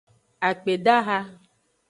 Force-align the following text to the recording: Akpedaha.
Akpedaha. 0.47 1.17